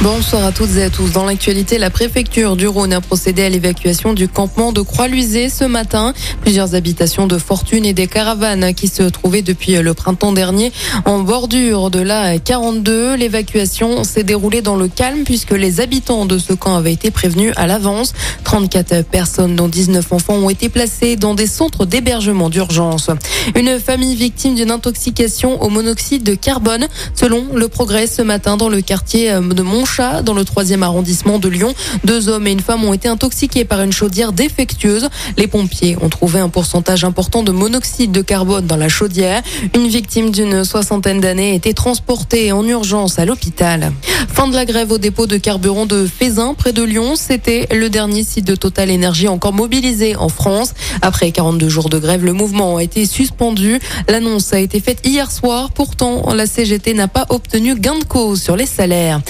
Bonsoir 0.00 0.44
à 0.44 0.52
toutes 0.52 0.76
et 0.76 0.84
à 0.84 0.90
tous. 0.90 1.10
Dans 1.10 1.24
l'actualité, 1.24 1.76
la 1.76 1.90
préfecture 1.90 2.54
du 2.54 2.68
Rhône 2.68 2.92
a 2.92 3.00
procédé 3.00 3.42
à 3.42 3.48
l'évacuation 3.48 4.14
du 4.14 4.28
campement 4.28 4.72
de 4.72 4.80
Croix-Luisée 4.80 5.48
ce 5.48 5.64
matin. 5.64 6.14
Plusieurs 6.40 6.76
habitations 6.76 7.26
de 7.26 7.36
fortune 7.36 7.84
et 7.84 7.94
des 7.94 8.06
caravanes 8.06 8.74
qui 8.74 8.86
se 8.86 9.02
trouvaient 9.02 9.42
depuis 9.42 9.74
le 9.74 9.94
printemps 9.94 10.30
dernier 10.30 10.72
en 11.04 11.18
bordure 11.18 11.90
de 11.90 11.98
la 11.98 12.38
42. 12.38 13.16
L'évacuation 13.16 14.04
s'est 14.04 14.22
déroulée 14.22 14.62
dans 14.62 14.76
le 14.76 14.86
calme 14.86 15.24
puisque 15.24 15.50
les 15.50 15.80
habitants 15.80 16.26
de 16.26 16.38
ce 16.38 16.52
camp 16.52 16.76
avaient 16.76 16.92
été 16.92 17.10
prévenus 17.10 17.52
à 17.56 17.66
l'avance. 17.66 18.12
34 18.44 19.02
personnes, 19.02 19.56
dont 19.56 19.68
19 19.68 20.12
enfants, 20.12 20.34
ont 20.34 20.48
été 20.48 20.68
placées 20.68 21.16
dans 21.16 21.34
des 21.34 21.48
centres 21.48 21.86
d'hébergement 21.86 22.50
d'urgence. 22.50 23.10
Une 23.56 23.80
famille 23.80 24.14
victime 24.14 24.54
d'une 24.54 24.70
intoxication 24.70 25.60
au 25.60 25.70
monoxyde 25.70 26.22
de 26.22 26.36
carbone, 26.36 26.86
selon 27.16 27.46
le 27.52 27.66
progrès 27.66 28.06
ce 28.06 28.22
matin 28.22 28.56
dans 28.56 28.68
le 28.68 28.80
quartier 28.80 29.32
de 29.32 29.62
Mont 29.62 29.87
dans 29.98 30.34
le 30.34 30.44
troisième 30.44 30.84
arrondissement 30.84 31.38
de 31.40 31.48
Lyon. 31.48 31.74
Deux 32.04 32.28
hommes 32.28 32.46
et 32.46 32.52
une 32.52 32.60
femme 32.60 32.84
ont 32.84 32.92
été 32.92 33.08
intoxiqués 33.08 33.64
par 33.64 33.82
une 33.82 33.92
chaudière 33.92 34.32
défectueuse. 34.32 35.08
Les 35.36 35.48
pompiers 35.48 35.96
ont 36.00 36.08
trouvé 36.08 36.38
un 36.38 36.48
pourcentage 36.48 37.02
important 37.02 37.42
de 37.42 37.50
monoxyde 37.50 38.12
de 38.12 38.22
carbone 38.22 38.66
dans 38.66 38.76
la 38.76 38.88
chaudière. 38.88 39.42
Une 39.74 39.88
victime 39.88 40.30
d'une 40.30 40.64
soixantaine 40.64 41.20
d'années 41.20 41.50
a 41.50 41.54
été 41.54 41.74
transportée 41.74 42.52
en 42.52 42.64
urgence 42.64 43.18
à 43.18 43.24
l'hôpital. 43.24 43.92
Fin 44.28 44.46
de 44.46 44.54
la 44.54 44.64
grève 44.64 44.92
au 44.92 44.98
dépôt 44.98 45.26
de 45.26 45.36
carburant 45.36 45.86
de 45.86 46.06
Fézin 46.06 46.54
près 46.54 46.72
de 46.72 46.84
Lyon. 46.84 47.14
C'était 47.16 47.66
le 47.72 47.88
dernier 47.90 48.22
site 48.22 48.44
de 48.44 48.54
Total 48.54 48.90
Énergie 48.90 49.26
encore 49.26 49.52
mobilisé 49.52 50.14
en 50.14 50.28
France. 50.28 50.74
Après 51.02 51.32
42 51.32 51.68
jours 51.68 51.88
de 51.88 51.98
grève, 51.98 52.24
le 52.24 52.32
mouvement 52.32 52.76
a 52.76 52.84
été 52.84 53.04
suspendu. 53.04 53.80
L'annonce 54.08 54.52
a 54.52 54.60
été 54.60 54.78
faite 54.80 55.00
hier 55.04 55.30
soir. 55.32 55.70
Pourtant, 55.70 56.32
la 56.34 56.46
CGT 56.46 56.94
n'a 56.94 57.08
pas 57.08 57.26
obtenu 57.30 57.74
gain 57.74 57.98
de 57.98 58.04
cause 58.04 58.40
sur 58.40 58.54
les 58.54 58.66
salaires. 58.66 59.20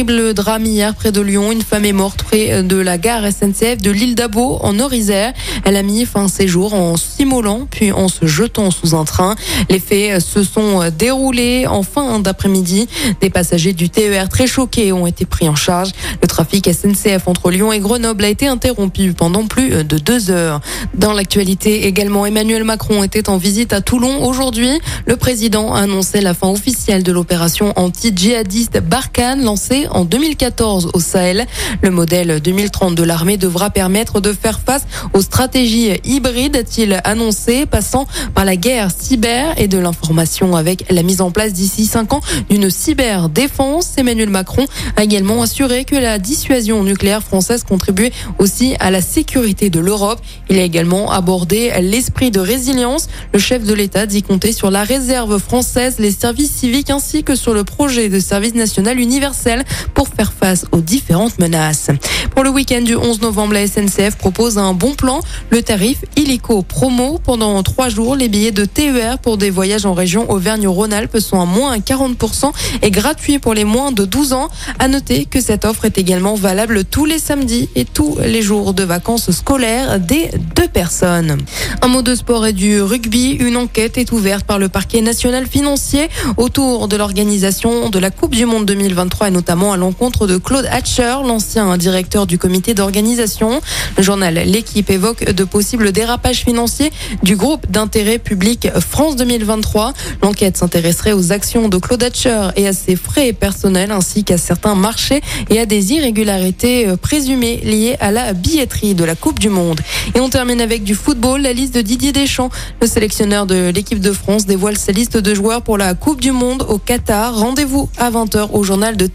Terrible 0.00 0.32
drame 0.32 0.64
hier 0.64 0.94
près 0.94 1.12
de 1.12 1.20
Lyon. 1.20 1.52
Une 1.52 1.60
femme 1.60 1.84
est 1.84 1.92
morte 1.92 2.22
près 2.22 2.62
de 2.62 2.76
la 2.76 2.96
gare 2.96 3.24
SNCF 3.30 3.82
de 3.82 3.90
l'île 3.90 4.14
d'Abo 4.14 4.58
en 4.62 4.78
Orisère. 4.78 5.34
Elle 5.66 5.76
a 5.76 5.82
mis 5.82 6.06
fin 6.06 6.24
à 6.24 6.28
ses 6.28 6.48
jours 6.48 6.72
en 6.72 6.96
s'immolant 6.96 7.66
puis 7.70 7.92
en 7.92 8.08
se 8.08 8.24
jetant 8.24 8.70
sous 8.70 8.94
un 8.94 9.04
train. 9.04 9.34
Les 9.68 9.78
faits 9.78 10.20
se 10.20 10.42
sont 10.42 10.88
déroulés 10.96 11.66
en 11.66 11.82
fin 11.82 12.18
d'après-midi. 12.18 12.88
Des 13.20 13.28
passagers 13.28 13.74
du 13.74 13.90
TER 13.90 14.30
très 14.30 14.46
choqués 14.46 14.90
ont 14.90 15.06
été 15.06 15.26
pris 15.26 15.50
en 15.50 15.54
charge. 15.54 15.90
Le 16.22 16.26
trafic 16.26 16.70
SNCF 16.72 17.28
entre 17.28 17.50
Lyon 17.50 17.70
et 17.70 17.80
Grenoble 17.80 18.24
a 18.24 18.28
été 18.28 18.46
interrompu 18.46 19.12
pendant 19.12 19.46
plus 19.46 19.84
de 19.84 19.98
deux 19.98 20.30
heures. 20.30 20.62
Dans 20.94 21.12
l'actualité 21.12 21.86
également, 21.86 22.24
Emmanuel 22.24 22.64
Macron 22.64 23.04
était 23.04 23.28
en 23.28 23.36
visite 23.36 23.74
à 23.74 23.82
Toulon 23.82 24.24
aujourd'hui. 24.24 24.80
Le 25.04 25.16
président 25.16 25.74
a 25.74 25.80
annoncé 25.80 26.22
la 26.22 26.32
fin 26.32 26.48
officielle 26.48 27.02
de 27.02 27.12
l'opération 27.12 27.74
anti-djihadiste 27.76 28.80
Barkhane 28.80 29.44
lancée 29.44 29.88
en 29.92 30.04
2014 30.04 30.90
au 30.94 31.00
Sahel. 31.00 31.46
Le 31.82 31.90
modèle 31.90 32.40
2030 32.40 32.94
de 32.94 33.02
l'armée 33.02 33.36
devra 33.36 33.70
permettre 33.70 34.20
de 34.20 34.32
faire 34.32 34.60
face 34.60 34.86
aux 35.14 35.20
stratégies 35.20 36.00
hybrides, 36.04 36.56
a-t-il 36.56 37.00
annoncé, 37.04 37.66
passant 37.66 38.06
par 38.34 38.44
la 38.44 38.56
guerre 38.56 38.88
cyber 38.96 39.54
et 39.56 39.68
de 39.68 39.78
l'information 39.78 40.56
avec 40.56 40.84
la 40.90 41.02
mise 41.02 41.20
en 41.20 41.30
place 41.30 41.52
d'ici 41.52 41.86
cinq 41.86 42.12
ans 42.12 42.20
d'une 42.48 42.70
cyberdéfense. 42.70 43.92
Emmanuel 43.96 44.30
Macron 44.30 44.66
a 44.96 45.04
également 45.04 45.42
assuré 45.42 45.84
que 45.84 45.96
la 45.96 46.18
dissuasion 46.18 46.82
nucléaire 46.84 47.22
française 47.22 47.64
contribuait 47.64 48.12
aussi 48.38 48.74
à 48.80 48.90
la 48.90 49.00
sécurité 49.00 49.70
de 49.70 49.80
l'Europe. 49.80 50.20
Il 50.48 50.58
a 50.58 50.62
également 50.62 51.10
abordé 51.10 51.72
l'esprit 51.80 52.30
de 52.30 52.40
résilience. 52.40 53.08
Le 53.32 53.38
chef 53.38 53.64
de 53.64 53.74
l'État 53.74 54.06
dit 54.06 54.22
compter 54.22 54.52
sur 54.52 54.70
la 54.70 54.84
réserve 54.84 55.38
française, 55.38 55.96
les 55.98 56.12
services 56.12 56.50
civiques 56.50 56.90
ainsi 56.90 57.24
que 57.24 57.34
sur 57.34 57.54
le 57.54 57.64
projet 57.64 58.08
de 58.08 58.20
service 58.20 58.54
national 58.54 58.98
universel 58.98 59.64
pour 59.94 60.08
faire 60.08 60.32
face 60.32 60.66
aux 60.72 60.80
différentes 60.80 61.38
menaces. 61.38 61.90
Pour 62.34 62.44
le 62.44 62.50
week-end 62.50 62.82
du 62.82 62.96
11 62.96 63.20
novembre, 63.20 63.54
la 63.54 63.66
SNCF 63.66 64.16
propose 64.16 64.58
un 64.58 64.72
bon 64.72 64.94
plan. 64.94 65.20
Le 65.50 65.62
tarif 65.62 65.98
illico 66.16 66.62
promo 66.62 67.18
pendant 67.22 67.62
trois 67.62 67.88
jours. 67.88 68.16
Les 68.16 68.28
billets 68.28 68.52
de 68.52 68.64
TER 68.64 69.18
pour 69.18 69.36
des 69.36 69.50
voyages 69.50 69.86
en 69.86 69.94
région 69.94 70.30
Auvergne-Rhône-Alpes 70.30 71.18
sont 71.18 71.40
à 71.40 71.44
moins 71.44 71.76
40% 71.78 72.52
et 72.82 72.90
gratuits 72.90 73.38
pour 73.38 73.54
les 73.54 73.64
moins 73.64 73.92
de 73.92 74.04
12 74.04 74.32
ans. 74.32 74.48
À 74.78 74.88
noter 74.88 75.26
que 75.26 75.40
cette 75.40 75.64
offre 75.64 75.84
est 75.84 75.98
également 75.98 76.34
valable 76.34 76.84
tous 76.84 77.04
les 77.04 77.18
samedis 77.18 77.68
et 77.74 77.84
tous 77.84 78.18
les 78.24 78.42
jours 78.42 78.74
de 78.74 78.84
vacances 78.84 79.30
scolaires 79.30 80.00
des 80.00 80.30
deux 80.56 80.68
personnes. 80.68 81.38
Un 81.82 81.88
mot 81.88 82.02
de 82.02 82.14
sport 82.14 82.46
et 82.46 82.52
du 82.52 82.80
rugby. 82.80 83.32
Une 83.32 83.56
enquête 83.56 83.98
est 83.98 84.12
ouverte 84.12 84.46
par 84.46 84.58
le 84.58 84.68
parquet 84.68 85.00
national 85.00 85.46
financier 85.46 86.08
autour 86.36 86.88
de 86.88 86.96
l'organisation 86.96 87.90
de 87.90 87.98
la 87.98 88.10
Coupe 88.10 88.34
du 88.34 88.46
Monde 88.46 88.66
2023 88.66 89.28
et 89.28 89.30
notamment 89.30 89.59
à 89.60 89.76
l'encontre 89.76 90.26
de 90.26 90.38
Claude 90.38 90.66
Hatcher, 90.70 91.16
l'ancien 91.26 91.76
directeur 91.76 92.26
du 92.26 92.38
comité 92.38 92.72
d'organisation. 92.72 93.60
Le 93.98 94.02
journal 94.02 94.34
L'équipe 94.46 94.88
évoque 94.88 95.30
de 95.30 95.44
possibles 95.44 95.92
dérapages 95.92 96.44
financiers 96.44 96.90
du 97.22 97.36
groupe 97.36 97.70
d'intérêt 97.70 98.18
public 98.18 98.68
France 98.80 99.16
2023. 99.16 99.92
L'enquête 100.22 100.56
s'intéresserait 100.56 101.12
aux 101.12 101.32
actions 101.32 101.68
de 101.68 101.76
Claude 101.76 102.02
Hatcher 102.02 102.48
et 102.56 102.66
à 102.66 102.72
ses 102.72 102.96
frais 102.96 103.34
personnels 103.34 103.90
ainsi 103.90 104.24
qu'à 104.24 104.38
certains 104.38 104.74
marchés 104.74 105.20
et 105.50 105.60
à 105.60 105.66
des 105.66 105.92
irrégularités 105.92 106.88
euh, 106.88 106.96
présumées 106.96 107.58
liées 107.58 107.96
à 108.00 108.12
la 108.12 108.32
billetterie 108.32 108.94
de 108.94 109.04
la 109.04 109.14
Coupe 109.14 109.38
du 109.38 109.50
Monde. 109.50 109.80
Et 110.14 110.20
on 110.20 110.30
termine 110.30 110.62
avec 110.62 110.84
du 110.84 110.94
football, 110.94 111.42
la 111.42 111.52
liste 111.52 111.74
de 111.74 111.82
Didier 111.82 112.12
Deschamps. 112.12 112.50
Le 112.80 112.86
sélectionneur 112.86 113.44
de 113.44 113.68
l'équipe 113.68 114.00
de 114.00 114.12
France 114.12 114.46
dévoile 114.46 114.78
sa 114.78 114.92
liste 114.92 115.18
de 115.18 115.34
joueurs 115.34 115.60
pour 115.60 115.76
la 115.76 115.92
Coupe 115.94 116.20
du 116.20 116.32
Monde 116.32 116.64
au 116.66 116.78
Qatar. 116.78 117.36
Rendez-vous 117.36 117.90
à 117.98 118.10
20h 118.10 118.52
au 118.52 118.62
journal 118.62 118.96
de 118.96 119.06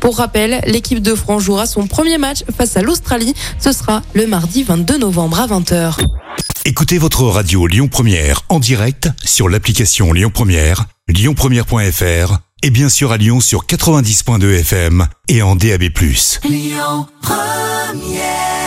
Pour 0.00 0.16
rappel, 0.16 0.60
l'équipe 0.66 1.00
de 1.00 1.14
France 1.14 1.42
jouera 1.42 1.66
son 1.66 1.86
premier 1.86 2.18
match 2.18 2.44
face 2.56 2.76
à 2.76 2.82
l'Australie. 2.82 3.34
Ce 3.58 3.72
sera 3.72 4.02
le 4.14 4.26
mardi 4.26 4.62
22 4.62 4.98
novembre 4.98 5.40
à 5.40 5.46
20h. 5.46 5.96
Écoutez 6.64 6.98
votre 6.98 7.24
radio 7.24 7.66
Lyon 7.66 7.88
Première 7.88 8.42
en 8.48 8.60
direct 8.60 9.08
sur 9.24 9.48
l'application 9.48 10.12
Lyon 10.12 10.30
Première, 10.32 10.86
lyonpremière.fr 11.08 12.38
et 12.62 12.70
bien 12.70 12.88
sûr 12.88 13.10
à 13.12 13.16
Lyon 13.16 13.40
sur 13.40 13.66
90.2 13.66 14.60
FM 14.60 15.06
et 15.28 15.42
en 15.42 15.56
DAB+. 15.56 15.82
Lyon 16.44 17.06
Première 17.20 18.61